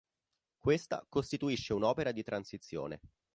[0.57, 3.01] Questa costituisce un'opera di transizione.